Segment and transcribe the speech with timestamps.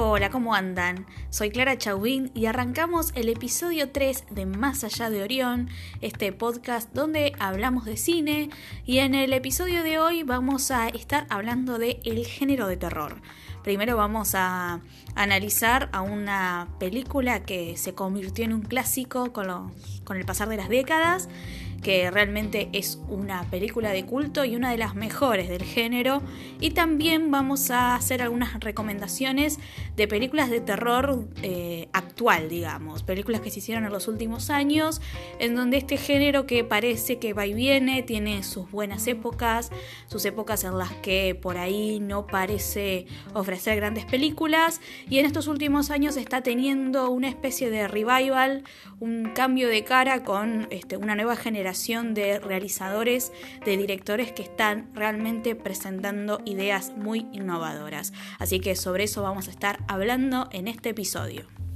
[0.00, 1.06] Hola, ¿cómo andan?
[1.28, 5.68] Soy Clara Chauvin y arrancamos el episodio 3 de Más allá de Orión,
[6.00, 8.48] este podcast donde hablamos de cine
[8.86, 13.20] y en el episodio de hoy vamos a estar hablando de el género de terror.
[13.64, 14.82] Primero vamos a
[15.16, 19.72] analizar a una película que se convirtió en un clásico con,
[20.04, 21.28] con el pasar de las décadas
[21.82, 26.22] que realmente es una película de culto y una de las mejores del género.
[26.60, 29.58] Y también vamos a hacer algunas recomendaciones
[29.96, 35.00] de películas de terror eh, actual, digamos, películas que se hicieron en los últimos años,
[35.38, 39.70] en donde este género que parece que va y viene, tiene sus buenas épocas,
[40.08, 45.46] sus épocas en las que por ahí no parece ofrecer grandes películas, y en estos
[45.46, 48.64] últimos años está teniendo una especie de revival,
[49.00, 51.67] un cambio de cara con este, una nueva generación
[52.14, 53.32] de realizadores,
[53.64, 58.12] de directores que están realmente presentando ideas muy innovadoras.
[58.38, 61.67] Así que sobre eso vamos a estar hablando en este episodio.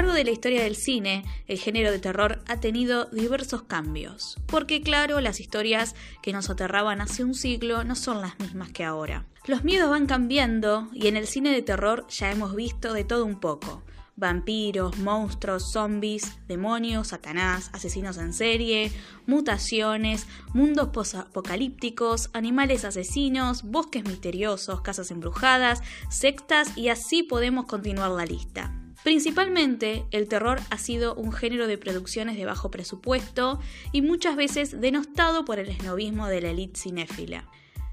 [0.00, 4.80] Largo de la historia del cine, el género de terror ha tenido diversos cambios, porque
[4.80, 9.26] claro, las historias que nos aterraban hace un siglo no son las mismas que ahora.
[9.46, 13.26] Los miedos van cambiando y en el cine de terror ya hemos visto de todo
[13.26, 13.82] un poco.
[14.16, 18.90] Vampiros, monstruos, zombies, demonios, satanás, asesinos en serie,
[19.26, 28.24] mutaciones, mundos apocalípticos, animales asesinos, bosques misteriosos, casas embrujadas, sectas y así podemos continuar la
[28.24, 28.79] lista.
[29.02, 33.58] Principalmente, el terror ha sido un género de producciones de bajo presupuesto
[33.92, 37.48] y muchas veces denostado por el esnovismo de la élite cinéfila.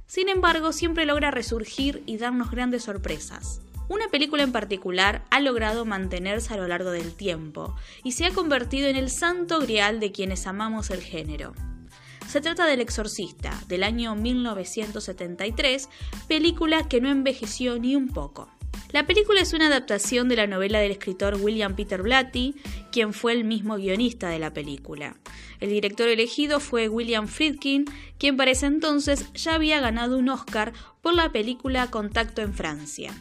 [0.05, 3.61] Sin embargo, siempre logra resurgir y darnos grandes sorpresas.
[3.89, 8.31] Una película en particular ha logrado mantenerse a lo largo del tiempo y se ha
[8.31, 11.53] convertido en el santo grial de quienes amamos el género.
[12.27, 15.87] Se trata del Exorcista, del año 1973,
[16.27, 18.49] película que no envejeció ni un poco.
[18.91, 22.55] La película es una adaptación de la novela del escritor William Peter Blatty,
[22.91, 25.17] quien fue el mismo guionista de la película.
[25.59, 27.85] El director elegido fue William Friedkin,
[28.17, 33.13] quien para ese entonces ya había ganado un Oscar por la película Contacto en Francia.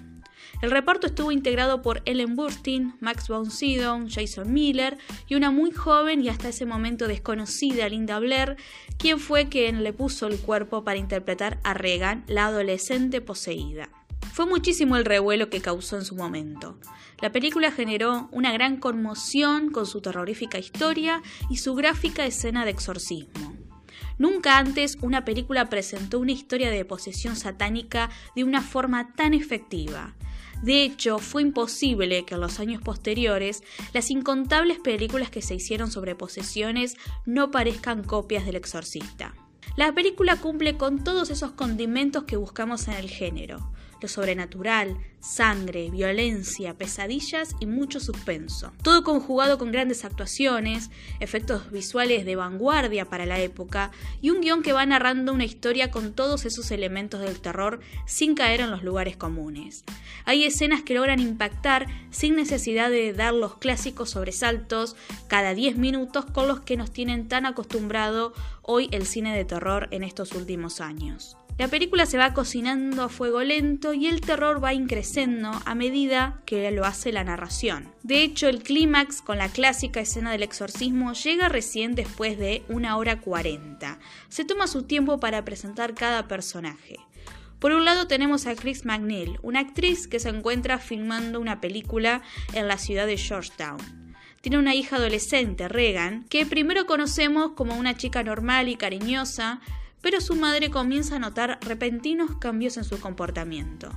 [0.63, 4.97] El reparto estuvo integrado por Ellen Burstyn, Max von Sydow, Jason Miller
[5.29, 8.57] y una muy joven y hasta ese momento desconocida Linda Blair,
[8.97, 13.91] quien fue quien le puso el cuerpo para interpretar a Regan, la adolescente poseída.
[14.37, 16.79] Fue muchísimo el revuelo que causó en su momento.
[17.23, 22.71] La película generó una gran conmoción con su terrorífica historia y su gráfica escena de
[22.71, 23.55] exorcismo.
[24.19, 30.15] Nunca antes una película presentó una historia de posesión satánica de una forma tan efectiva.
[30.63, 33.63] De hecho, fue imposible que en los años posteriores
[33.95, 39.35] las incontables películas que se hicieron sobre posesiones no parezcan copias del exorcista.
[39.77, 45.91] La película cumple con todos esos condimentos que buscamos en el género lo sobrenatural, sangre,
[45.91, 48.73] violencia, pesadillas y mucho suspenso.
[48.83, 50.91] Todo conjugado con grandes actuaciones,
[51.21, 53.91] efectos visuales de vanguardia para la época
[54.21, 58.35] y un guion que va narrando una historia con todos esos elementos del terror sin
[58.35, 59.85] caer en los lugares comunes.
[60.25, 64.97] Hay escenas que logran impactar sin necesidad de dar los clásicos sobresaltos
[65.29, 69.89] cada 10 minutos con los que nos tienen tan acostumbrado hoy el cine de terror
[69.91, 71.37] en estos últimos años.
[71.59, 76.43] La película se va cocinando a fuego lento y el terror va increciendo a medida
[76.45, 77.95] que lo hace la narración.
[78.03, 82.99] De hecho, el clímax con la clásica escena del exorcismo llega recién después de una
[82.99, 83.99] hora cuarenta.
[84.29, 86.97] Se toma su tiempo para presentar cada personaje.
[87.59, 92.21] Por un lado tenemos a Chris McNeil, una actriz que se encuentra filmando una película
[92.53, 94.07] en la ciudad de Georgetown
[94.43, 99.61] tiene una hija adolescente, Regan, que primero conocemos como una chica normal y cariñosa,
[100.01, 103.91] pero su madre comienza a notar repentinos cambios en su comportamiento.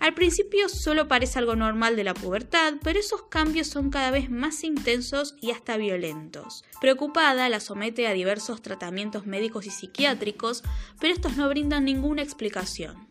[0.00, 4.30] Al principio solo parece algo normal de la pubertad, pero esos cambios son cada vez
[4.30, 6.64] más intensos y hasta violentos.
[6.80, 10.62] Preocupada, la somete a diversos tratamientos médicos y psiquiátricos,
[11.00, 13.07] pero estos no brindan ninguna explicación.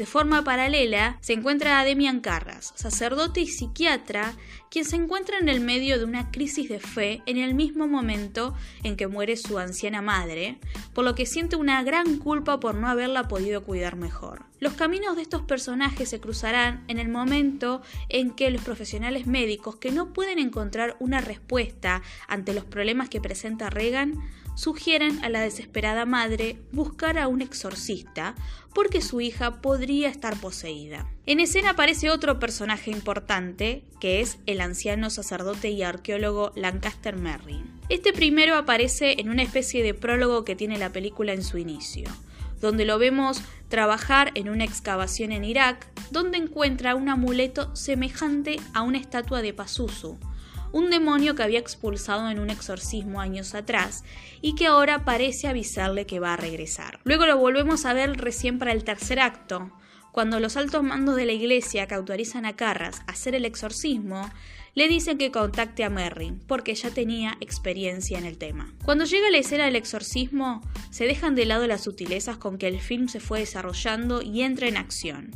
[0.00, 4.32] De forma paralela, se encuentra a Demian Carras, sacerdote y psiquiatra,
[4.70, 8.54] quien se encuentra en el medio de una crisis de fe en el mismo momento
[8.82, 10.58] en que muere su anciana madre,
[10.94, 14.46] por lo que siente una gran culpa por no haberla podido cuidar mejor.
[14.58, 19.76] Los caminos de estos personajes se cruzarán en el momento en que los profesionales médicos
[19.76, 24.14] que no pueden encontrar una respuesta ante los problemas que presenta Reagan
[24.60, 28.34] sugieren a la desesperada madre buscar a un exorcista
[28.74, 31.06] porque su hija podría estar poseída.
[31.24, 37.64] En escena aparece otro personaje importante, que es el anciano sacerdote y arqueólogo Lancaster Merry.
[37.88, 42.10] Este primero aparece en una especie de prólogo que tiene la película en su inicio,
[42.60, 43.40] donde lo vemos
[43.70, 49.54] trabajar en una excavación en Irak, donde encuentra un amuleto semejante a una estatua de
[49.54, 50.18] Pazuzu,
[50.72, 54.04] un demonio que había expulsado en un exorcismo años atrás
[54.40, 57.00] y que ahora parece avisarle que va a regresar.
[57.04, 59.70] Luego lo volvemos a ver recién para el tercer acto,
[60.12, 64.28] cuando los altos mandos de la iglesia que autorizan a Carras a hacer el exorcismo
[64.74, 68.72] le dicen que contacte a Merry, porque ya tenía experiencia en el tema.
[68.84, 72.80] Cuando llega la escena del exorcismo, se dejan de lado las sutilezas con que el
[72.80, 75.32] film se fue desarrollando y entra en acción,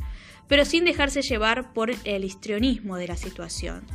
[0.47, 3.85] pero sin dejarse llevar por el histrionismo de la situación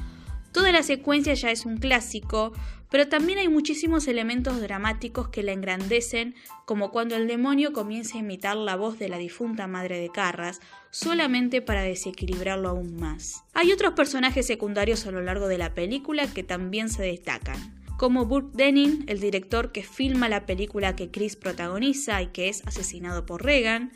[0.53, 2.53] Toda la secuencia ya es un clásico,
[2.91, 8.21] pero también hay muchísimos elementos dramáticos que la engrandecen, como cuando el demonio comienza a
[8.21, 10.61] imitar la voz de la difunta madre de Carras,
[10.91, 13.45] solamente para desequilibrarlo aún más.
[13.55, 18.25] Hay otros personajes secundarios a lo largo de la película que también se destacan como
[18.25, 23.27] Burke Denning, el director que filma la película que Chris protagoniza y que es asesinado
[23.27, 23.93] por Reagan,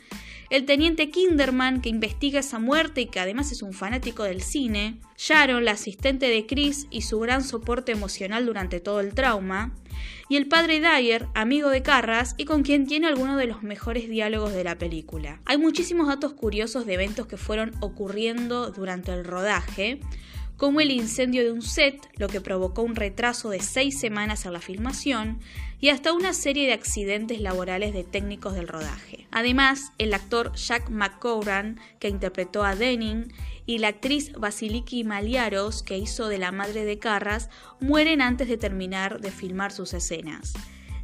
[0.49, 4.99] el teniente Kinderman, que investiga esa muerte y que además es un fanático del cine,
[5.17, 9.73] Sharon, la asistente de Chris y su gran soporte emocional durante todo el trauma,
[10.29, 14.09] y el padre Dyer, amigo de Carras y con quien tiene algunos de los mejores
[14.09, 15.41] diálogos de la película.
[15.45, 19.99] Hay muchísimos datos curiosos de eventos que fueron ocurriendo durante el rodaje,
[20.57, 24.53] como el incendio de un set, lo que provocó un retraso de seis semanas en
[24.53, 25.39] la filmación,
[25.79, 29.27] y hasta una serie de accidentes laborales de técnicos del rodaje.
[29.31, 33.33] Además, el actor Jack McCoran, que interpretó a Denning,
[33.65, 37.49] y la actriz Basiliki Maliaros, que hizo de la madre de Carras,
[37.79, 40.53] mueren antes de terminar de filmar sus escenas.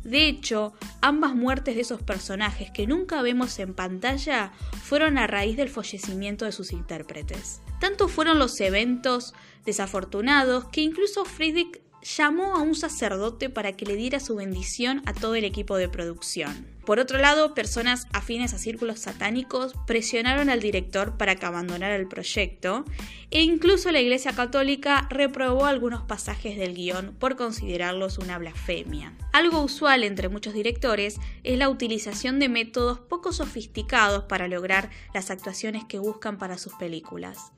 [0.03, 4.51] De hecho, ambas muertes de esos personajes que nunca vemos en pantalla
[4.83, 7.61] fueron a raíz del fallecimiento de sus intérpretes.
[7.79, 9.33] Tanto fueron los eventos
[9.65, 15.13] desafortunados que incluso Friedrich llamó a un sacerdote para que le diera su bendición a
[15.13, 16.67] todo el equipo de producción.
[16.85, 22.07] Por otro lado, personas afines a círculos satánicos presionaron al director para que abandonara el
[22.07, 22.85] proyecto
[23.29, 29.13] e incluso la Iglesia Católica reprobó algunos pasajes del guion por considerarlos una blasfemia.
[29.31, 35.29] Algo usual entre muchos directores es la utilización de métodos poco sofisticados para lograr las
[35.29, 37.51] actuaciones que buscan para sus películas.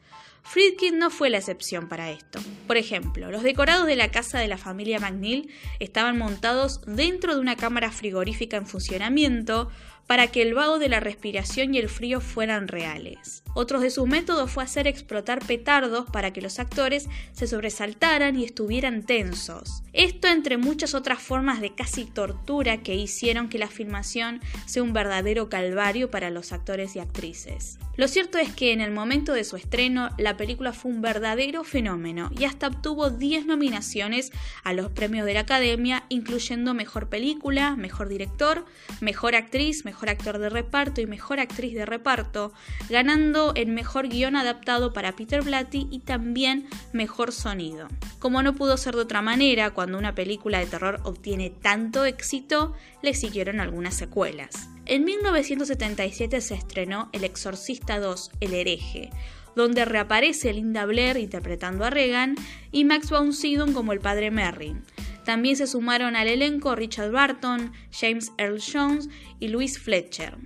[0.44, 2.40] Friedkin no fue la excepción para esto.
[2.68, 5.50] Por ejemplo, los decorados de la casa de la familia McNeil
[5.80, 9.70] estaban montados dentro de una cámara frigorífica en funcionamiento
[10.08, 13.44] para que el vago de la respiración y el frío fueran reales.
[13.56, 18.44] Otros de sus métodos fue hacer explotar petardos para que los actores se sobresaltaran y
[18.44, 19.84] estuvieran tensos.
[19.94, 24.94] Esto entre muchas otras formas de casi tortura que hicieron que la filmación sea un
[24.94, 27.78] verdadero calvario para los actores y actrices.
[27.96, 31.64] Lo cierto es que en el momento de su estreno la película fue un verdadero
[31.64, 34.32] fenómeno y hasta obtuvo 10 nominaciones
[34.64, 38.66] a los premios de la Academia, incluyendo Mejor Película, Mejor Director,
[39.00, 42.54] Mejor Actriz, Actor de Reparto y Mejor Actriz de Reparto,
[42.90, 47.88] ganando el mejor guion adaptado para Peter Blatty y también mejor sonido.
[48.20, 52.74] Como no pudo ser de otra manera, cuando una película de terror obtiene tanto éxito,
[53.02, 54.70] le siguieron algunas secuelas.
[54.86, 59.12] En 1977 se estrenó El Exorcista 2, El hereje,
[59.56, 62.36] donde reaparece Linda Blair interpretando a Regan
[62.72, 64.76] y Max von Sydow como el padre Merry.
[65.24, 70.38] También se sumaron al elenco Richard Barton, James Earl Jones y Louis Fletcher.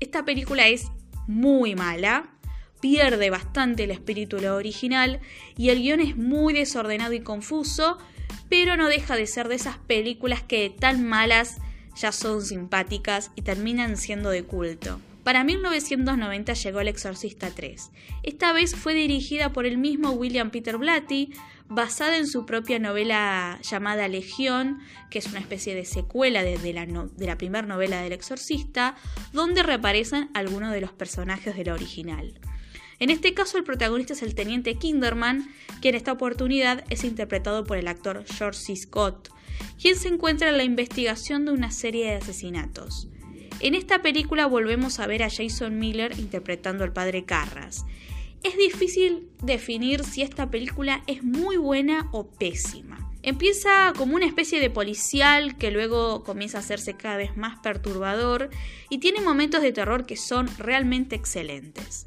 [0.00, 0.86] Esta película es
[1.26, 2.30] muy mala,
[2.80, 5.20] pierde bastante el espíritu original
[5.56, 7.98] y el guion es muy desordenado y confuso,
[8.48, 11.58] pero no deja de ser de esas películas que tan malas
[11.96, 15.00] ya son simpáticas y terminan siendo de culto.
[15.24, 17.90] Para 1990 llegó El Exorcista 3.
[18.22, 21.34] Esta vez fue dirigida por el mismo William Peter Blatty,
[21.68, 26.56] basada en su propia novela llamada Legión, que es una especie de secuela de,
[27.18, 28.96] la, primera novela del Exorcista,
[29.32, 32.40] donde reaparecen algunos de los personajes de la original.
[32.98, 35.48] En este caso el protagonista es el teniente Kinderman,
[35.82, 38.76] que en esta oportunidad es interpretado por el actor George C.
[38.76, 39.30] Scott,
[39.80, 43.08] quien se encuentra en la investigación de una serie de asesinatos.
[43.60, 47.84] En esta película volvemos a ver a Jason Miller interpretando al padre Carras.
[48.42, 53.12] Es difícil definir si esta película es muy buena o pésima.
[53.22, 58.48] Empieza como una especie de policial que luego comienza a hacerse cada vez más perturbador
[58.88, 62.06] y tiene momentos de terror que son realmente excelentes.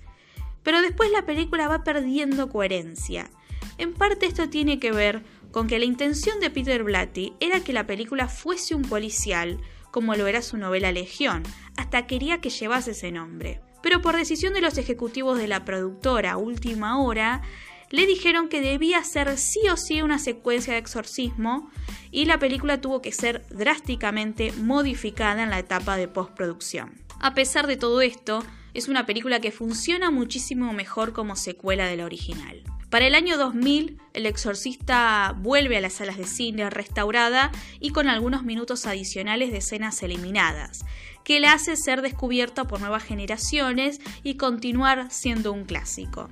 [0.63, 3.29] Pero después la película va perdiendo coherencia.
[3.77, 7.73] En parte esto tiene que ver con que la intención de Peter Blatty era que
[7.73, 9.59] la película fuese un policial,
[9.93, 11.43] como lo era su novela Legión,
[11.77, 13.61] hasta quería que llevase ese nombre.
[13.83, 17.43] Pero por decisión de los ejecutivos de la productora Última Hora,
[17.91, 21.69] le dijeron que debía ser sí o sí una secuencia de exorcismo
[22.09, 26.99] y la película tuvo que ser drásticamente modificada en la etapa de postproducción.
[27.19, 31.97] A pesar de todo esto, es una película que funciona muchísimo mejor como secuela de
[31.97, 32.63] la original.
[32.93, 38.07] Para el año 2000, El Exorcista vuelve a las salas de cine restaurada y con
[38.07, 40.85] algunos minutos adicionales de escenas eliminadas,
[41.23, 46.29] que la hace ser descubierta por nuevas generaciones y continuar siendo un clásico.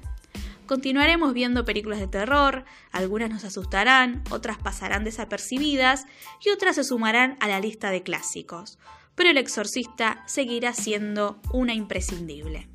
[0.67, 6.05] Continuaremos viendo películas de terror, algunas nos asustarán, otras pasarán desapercibidas
[6.45, 8.77] y otras se sumarán a la lista de clásicos,
[9.15, 12.69] pero El Exorcista seguirá siendo una imprescindible.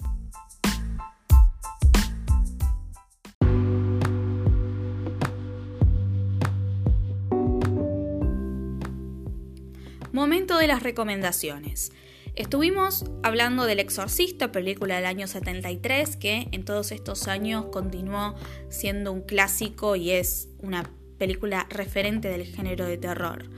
[10.16, 11.92] Momento de las recomendaciones.
[12.36, 18.34] Estuvimos hablando del Exorcista, película del año 73, que en todos estos años continuó
[18.70, 23.50] siendo un clásico y es una película referente del género de terror.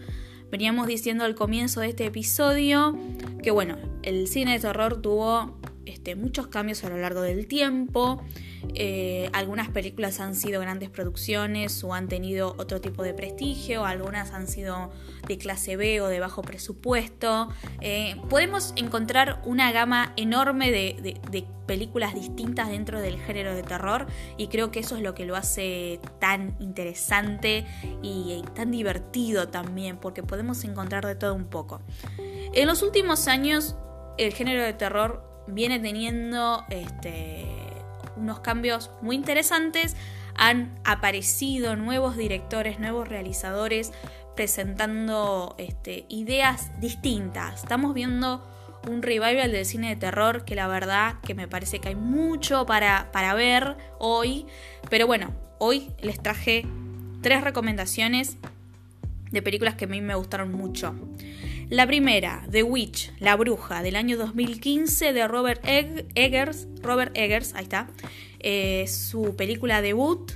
[0.50, 2.98] Veníamos diciendo al comienzo de este episodio
[3.40, 5.57] que bueno, el cine de terror tuvo
[5.88, 8.22] este, muchos cambios a lo largo del tiempo.
[8.74, 14.32] Eh, algunas películas han sido grandes producciones o han tenido otro tipo de prestigio, algunas
[14.32, 14.90] han sido
[15.26, 17.48] de clase B o de bajo presupuesto.
[17.80, 21.16] Eh, podemos encontrar una gama enorme de,
[21.66, 24.06] películas distintas dentro del género de terror
[24.38, 27.66] y creo que eso es lo que lo hace tan interesante
[28.02, 31.82] y, y tan divertido también, porque podemos encontrar de todo un poco.
[32.54, 33.76] En los últimos años,
[34.16, 37.44] el género de terror viene teniendo este,
[38.16, 39.96] unos cambios muy interesantes.
[40.34, 43.92] Han aparecido nuevos directores, nuevos realizadores
[44.36, 47.62] presentando este, ideas distintas.
[47.62, 48.46] Estamos viendo
[48.88, 52.64] un revival del cine de terror que la verdad que me parece que hay mucho
[52.64, 54.46] para, para ver hoy.
[54.88, 56.66] Pero bueno, hoy les traje
[57.20, 58.36] tres recomendaciones
[59.30, 60.94] de películas que a mí me gustaron mucho.
[61.70, 66.66] La primera, The Witch, La Bruja, del año 2015 de Robert Eggers.
[66.80, 67.88] Robert Eggers, ahí está.
[68.38, 70.32] Eh, su película debut.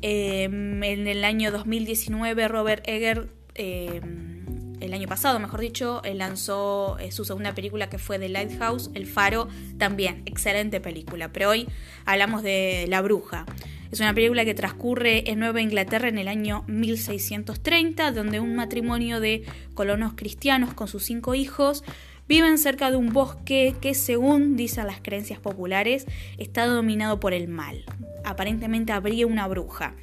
[0.00, 7.12] Em, en el año 2019 Robert Eggers, em, el año pasado mejor dicho, lanzó eh,
[7.12, 11.30] su segunda película que fue The Lighthouse, El Faro, también excelente película.
[11.30, 11.68] Pero hoy
[12.06, 13.44] hablamos de La Bruja.
[13.92, 19.20] Es una película que transcurre en Nueva Inglaterra en el año 1630, donde un matrimonio
[19.20, 19.44] de
[19.74, 21.84] colonos cristianos con sus cinco hijos
[22.26, 26.06] viven cerca de un bosque que, según dicen las creencias populares,
[26.38, 27.84] está dominado por el mal.
[28.24, 29.94] Aparentemente habría una bruja.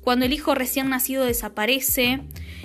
[0.00, 2.20] Cuando el hijo recién nacido desaparece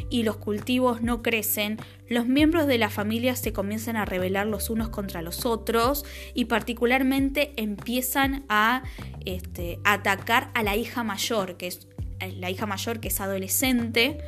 [0.09, 1.77] y los cultivos no crecen,
[2.13, 6.45] los miembros de la familia se comienzan a rebelar los unos contra los otros y
[6.45, 8.83] particularmente empiezan a
[9.25, 11.87] este, atacar a la hija mayor, que es
[12.19, 14.19] eh, la hija mayor que es adolescente.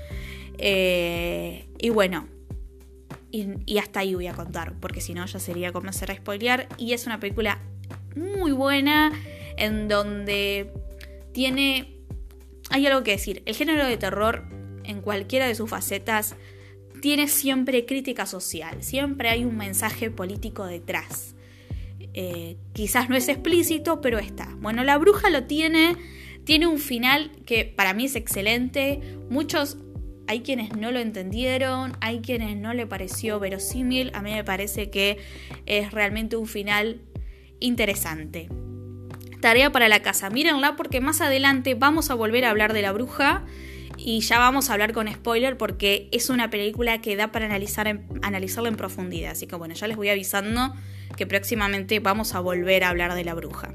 [0.58, 2.28] Eh, y bueno,
[3.32, 6.68] y, hasta ahí voy a contar, porque si no ya sería comenzar a spoilear.
[6.78, 7.60] Y es una película
[8.16, 9.12] muy buena
[9.58, 10.72] en donde
[11.34, 11.96] tiene
[12.70, 13.44] hay algo que decir.
[13.46, 14.44] El género de terror,
[14.84, 16.36] en cualquiera de sus facetas,
[17.02, 18.84] tiene siempre crítica social.
[18.84, 21.36] Siempre hay un mensaje político detrás.
[22.14, 24.56] Eh, quizás no es explícito, pero está.
[24.60, 25.96] Bueno, la bruja lo tiene.
[26.44, 29.02] Tiene un final que para mí es excelente.
[29.30, 29.78] Muchos
[30.28, 34.90] hay quienes no lo entendieron, hay quienes no le pareció verosímil, a mí me parece
[34.90, 35.20] que
[35.68, 37.02] es realmente un final
[37.60, 38.50] interesante
[39.46, 40.32] tarea para la casa.
[40.32, 43.44] Mírenla porque más adelante vamos a volver a hablar de la bruja
[44.06, 48.02] y ya vamos a hablar con spoiler porque es una película que da para analizar
[48.22, 49.32] analizarla en profundidad.
[49.32, 50.76] Así que bueno, ya les voy avisando
[51.18, 53.74] que próximamente vamos a volver a hablar de la bruja.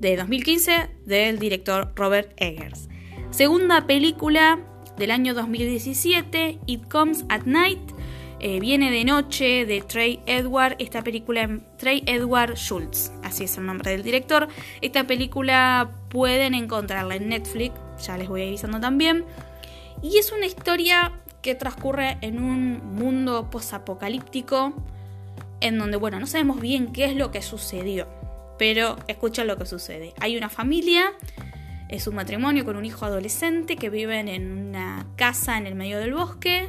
[0.00, 2.88] De 2015 del director Robert Eggers.
[3.30, 4.58] Segunda película
[4.96, 7.92] del año 2017, It Comes at Night
[8.44, 13.66] eh, Viene de noche de Trey Edward, esta película, Trey Edward Schultz, así es el
[13.66, 14.48] nombre del director.
[14.80, 19.24] Esta película pueden encontrarla en Netflix, ya les voy avisando también.
[20.02, 24.72] Y es una historia que transcurre en un mundo posapocalíptico
[25.60, 28.08] en donde, bueno, no sabemos bien qué es lo que sucedió,
[28.58, 30.12] pero escucha lo que sucede.
[30.20, 31.12] Hay una familia,
[31.88, 35.98] es un matrimonio con un hijo adolescente que viven en una casa en el medio
[35.98, 36.68] del bosque,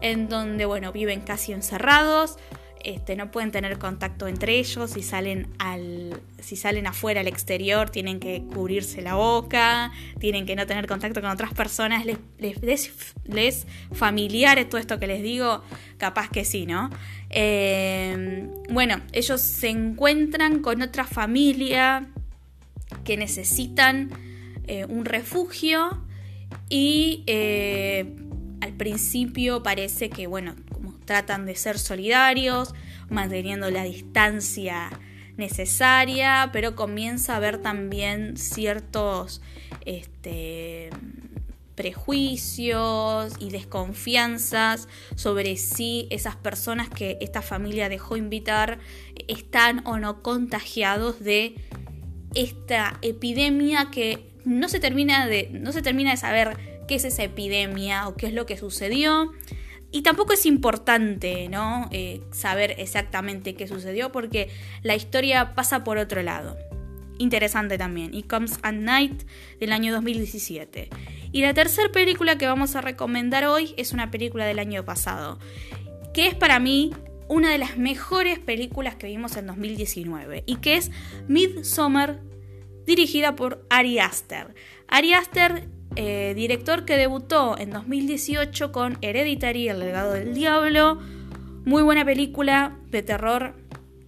[0.00, 2.38] en donde, bueno, viven casi encerrados,
[2.86, 7.90] este, no pueden tener contacto entre ellos, si salen, al, si salen afuera al exterior
[7.90, 9.90] tienen que cubrirse la boca,
[10.20, 12.92] tienen que no tener contacto con otras personas, les, les,
[13.24, 15.64] les, familiar todo esto que les digo,
[15.98, 16.90] capaz que sí, ¿no?
[17.30, 22.06] Eh, bueno, ellos se encuentran con otra familia
[23.02, 24.10] que necesitan
[24.68, 26.06] eh, un refugio
[26.68, 28.14] y eh,
[28.60, 30.54] al principio parece que, bueno,
[31.06, 32.74] tratan de ser solidarios,
[33.08, 34.90] manteniendo la distancia
[35.36, 39.40] necesaria, pero comienza a haber también ciertos
[39.84, 40.90] este,
[41.74, 48.78] prejuicios y desconfianzas sobre si esas personas que esta familia dejó invitar
[49.28, 51.54] están o no contagiados de
[52.34, 56.56] esta epidemia que no se termina de, no se termina de saber
[56.88, 59.32] qué es esa epidemia o qué es lo que sucedió.
[59.96, 61.88] Y tampoco es importante, ¿no?
[61.90, 64.50] Eh, saber exactamente qué sucedió porque
[64.82, 66.58] la historia pasa por otro lado.
[67.16, 68.12] Interesante también.
[68.12, 69.22] It Comes at Night
[69.58, 70.90] del año 2017.
[71.32, 75.38] Y la tercera película que vamos a recomendar hoy es una película del año pasado.
[76.12, 76.92] Que es para mí
[77.28, 80.44] una de las mejores películas que vimos en 2019.
[80.44, 80.90] Y que es
[81.26, 82.20] Midsommar
[82.84, 84.54] dirigida por Ari Aster.
[84.88, 91.00] Ari Aster eh, director que debutó en 2018 con Hereditary, El legado del diablo.
[91.64, 93.54] Muy buena película de terror,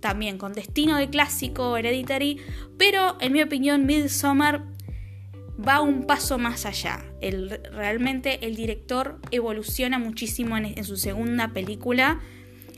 [0.00, 2.38] también con destino de clásico Hereditary,
[2.76, 4.64] pero en mi opinión Midsommar
[5.66, 7.04] va un paso más allá.
[7.73, 12.21] Realmente el director evoluciona muchísimo en, en su segunda película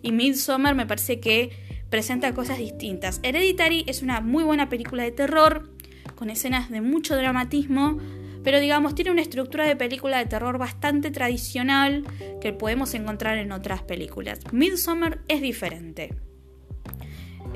[0.03, 1.51] y Midsommar me parece que
[1.91, 3.21] presenta cosas distintas.
[3.23, 5.69] Hereditary es una muy buena película de terror,
[6.15, 7.99] con escenas de mucho dramatismo,
[8.43, 12.05] pero digamos tiene una estructura de película de terror bastante tradicional
[12.41, 14.41] que podemos encontrar en otras películas.
[14.53, 16.15] Midsommar es diferente.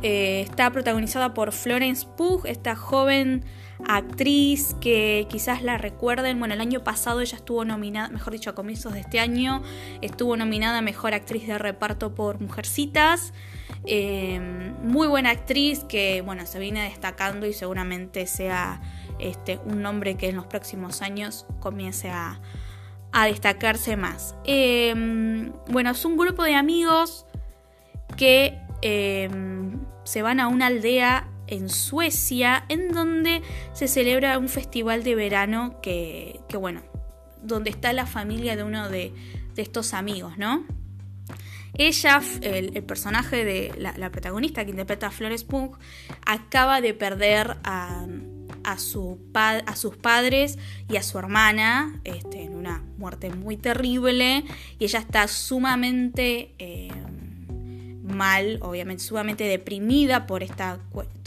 [0.03, 3.45] Eh, está protagonizada por Florence Pugh, esta joven
[3.87, 6.39] actriz que quizás la recuerden.
[6.39, 9.63] Bueno, el año pasado ella estuvo nominada, mejor dicho, a comienzos de este año,
[10.01, 13.33] estuvo nominada a Mejor Actriz de Reparto por Mujercitas.
[13.87, 14.41] Eh,
[14.83, 18.81] muy buena actriz que, bueno, se viene destacando y seguramente sea
[19.19, 22.41] este, un nombre que en los próximos años comience a,
[23.27, 24.35] destacarse más.
[24.45, 27.27] Em, bueno, es un grupo de amigos
[28.17, 35.05] que em, se van a una aldea en Suecia en donde se celebra un festival
[35.05, 36.83] de verano que, bueno,
[37.43, 39.13] donde está la familia de uno de,
[39.57, 40.65] estos amigos, ¿no?
[41.75, 45.77] Ella, el, personaje de la, protagonista que interpreta a Flores Punk,
[46.27, 48.07] acaba de perder a,
[48.65, 54.45] a, su a sus padres y a su hermana este, en una muerte muy terrible
[54.79, 56.91] y ella está sumamente eh,
[58.05, 60.79] mal, obviamente sumamente deprimida por esta,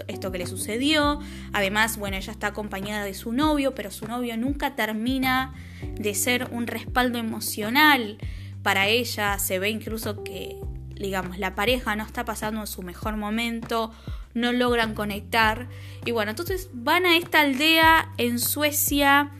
[0.07, 1.19] esto que le sucedió.
[1.53, 5.53] Además, bueno, ella está acompañada de su novio, pero su novio nunca termina
[5.95, 8.17] de ser un respaldo emocional
[8.63, 9.37] para ella.
[9.39, 10.57] Se ve incluso que,
[10.95, 13.91] digamos, la pareja no está pasando en su mejor momento
[14.37, 15.67] no logran conectar.
[16.05, 19.31] Y bueno, entonces van a esta aldea en Suecia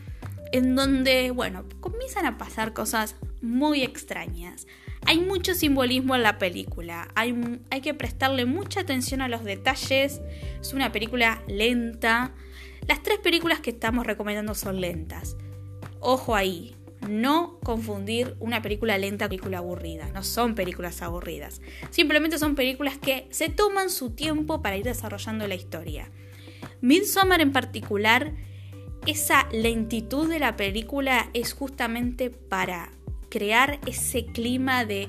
[0.52, 4.68] en donde, bueno, comienzan a pasar cosas muy extrañas.
[5.06, 10.20] Hay mucho simbolismo en la película, hay, hay que prestarle mucha atención a los detalles,
[10.60, 12.32] es una película lenta.
[12.88, 15.38] Las tres películas que estamos recomendando son lentas.
[16.00, 20.10] Ojo ahí, no confundir una película lenta con película aburrida.
[20.14, 21.62] No son películas aburridas.
[21.90, 26.10] Simplemente son películas que se toman su tiempo para ir desarrollando la historia.
[26.82, 28.34] Midsommar en particular,
[29.06, 32.92] esa lentitud de la película es justamente para
[33.30, 35.08] crear ese clima de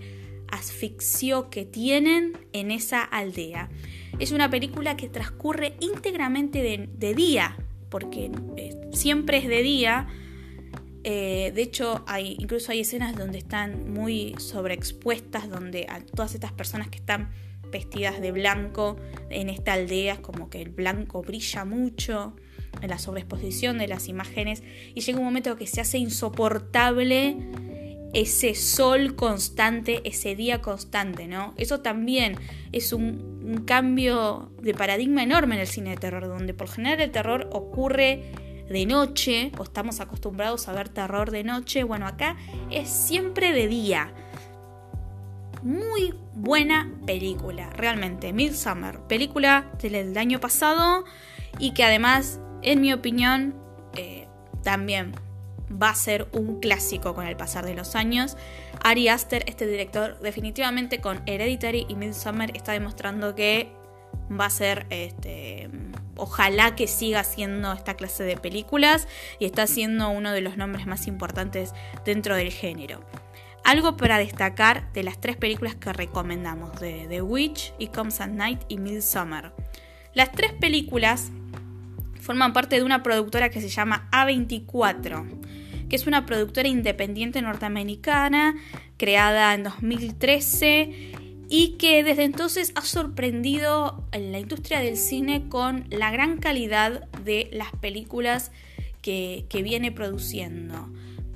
[0.51, 3.69] asfixio que tienen en esa aldea.
[4.19, 7.57] Es una película que transcurre íntegramente de, día,
[7.89, 10.09] porque eh, siempre es de día
[11.11, 16.53] eh, de hecho, hay, incluso hay escenas donde están muy sobreexpuestas, donde a todas estas
[16.53, 17.31] personas que están
[17.73, 18.99] vestidas de blanco
[19.31, 22.37] en esta aldea, es como que el blanco brilla mucho
[22.83, 24.63] en la sobreexposición de las imágenes
[24.95, 27.39] y llega un momento que se hace insoportable
[28.13, 31.55] ese sol constante, ese día constante, ¿no?
[31.57, 32.37] Eso también
[32.71, 37.01] es un, un cambio de paradigma enorme en el cine de terror, donde por general
[37.01, 38.31] el terror ocurre
[38.69, 42.37] de noche, o estamos acostumbrados a ver terror de noche, bueno, acá
[42.71, 44.13] es siempre de día.
[45.63, 48.33] muy buena película, realmente.
[48.33, 51.05] Midsummer, película del año pasado
[51.59, 53.57] y que además, en mi opinión,
[53.97, 54.29] eh,
[54.63, 55.15] también
[55.71, 58.37] va a ser un clásico con el pasar de los años.
[58.85, 63.73] Ari Aster, este director, definitivamente con Hereditary y Midsummer está demostrando que
[64.31, 65.69] va a ser este
[66.19, 70.87] ojalá que siga haciendo esta clase de películas y está siendo uno de los nombres
[70.87, 71.73] más importantes
[72.05, 73.01] dentro del género.
[73.65, 78.29] Algo para destacar de las tres películas que recomendamos, de The Witch, It Comes at
[78.29, 79.53] Night y Midsummer.
[80.15, 81.31] Las tres películas
[82.21, 88.57] forman parte de una productora que se llama A24, que es una productora independiente norteamericana
[88.97, 95.87] creada en 2013 y que desde entonces ha sorprendido en la industria del cine con
[95.91, 98.53] la gran calidad de las películas
[99.03, 100.89] que, viene produciendo.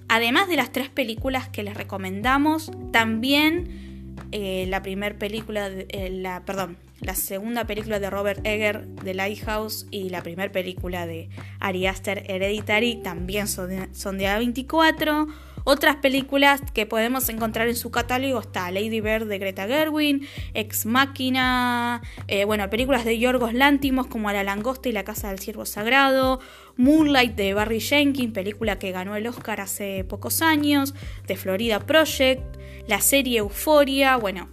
[0.09, 6.45] Además de las tres películas que les recomendamos, también eh, la primera película, eh, la,
[6.45, 11.87] perdón, la segunda película de Robert Egger, The Lighthouse, y la primera película de Ari
[11.87, 15.29] Aster, Hereditary, también son de, son de A24.
[15.65, 20.87] Otras películas que podemos encontrar en su catálogo está Lady Bird de Greta Gerwin, Ex
[20.87, 25.65] Máquina, eh, bueno, películas de Yorgos Lántimos como La Langosta y La Casa del Ciervo
[25.65, 26.41] Sagrado,
[26.77, 30.95] Moonlight de Barry Jenkins, película que ganó el Oscar hace pocos años,
[31.27, 32.43] The Florida Project,
[32.89, 34.49] la serie Euphoria, bueno,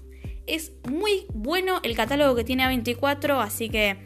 [0.45, 3.97] es muy bueno el catálogo que tiene A24, así que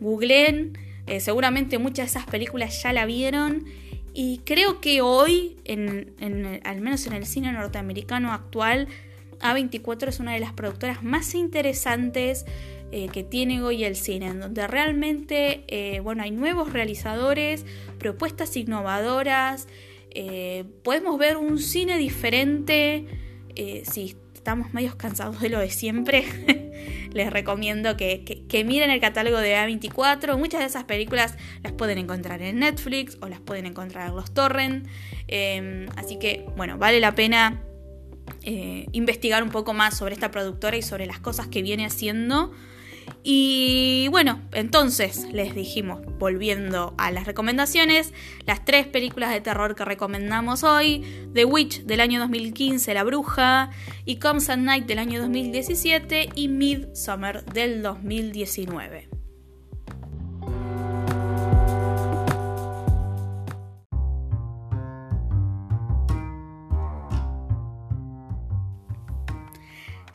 [0.00, 3.64] googleen, eh, seguramente muchas de esas películas ya la vieron
[4.14, 5.56] y creo que hoy,
[6.64, 8.88] al menos en el cine norteamericano actual,
[9.40, 12.44] A24 es una de las productoras más interesantes
[12.94, 17.64] eh, que tiene hoy el cine, en donde realmente eh, bueno, hay nuevos realizadores,
[17.98, 19.66] propuestas innovadoras,
[20.10, 23.06] eh, podemos ver un cine diferente.
[23.84, 26.24] si estamos medio cansados de lo de siempre,
[27.12, 30.36] les recomiendo que, miren el catálogo de A24.
[30.36, 34.34] Muchas de esas películas las pueden encontrar en Netflix o las pueden encontrar en los
[34.34, 34.88] torrent.
[35.28, 37.62] Em, así que, bueno, vale la pena
[38.42, 42.50] eh, investigar un poco más sobre esta productora y sobre las cosas que viene haciendo.
[43.22, 48.12] Y bueno, entonces les dijimos, volviendo a las recomendaciones,
[48.46, 53.70] las tres películas de terror que recomendamos hoy, The Witch del año 2015, La Bruja,
[54.04, 59.21] y Comes at Night del año 2017 y Midsummer del 2019.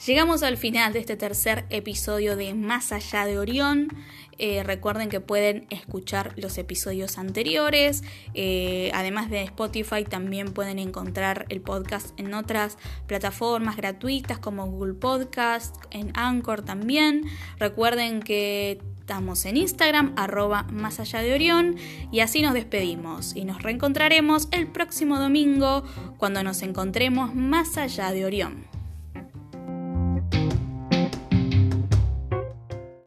[0.08, 3.90] Llegamos al final de este tercer episodio de Más allá de Orión.
[4.38, 8.06] Eh, recuerden que pueden escuchar los episodios anteriores.
[8.34, 14.94] Eh, además de Spotify, también pueden encontrar el podcast en otras plataformas gratuitas como Google
[14.94, 17.26] Podcast, en Anchor también.
[17.60, 21.76] Recuerden que estamos en Instagram, arroba más allá de Orión.
[22.14, 23.36] Y así nos despedimos.
[23.36, 25.84] Y nos reencontraremos el próximo domingo
[26.18, 28.77] cuando nos encontremos más allá de Orión.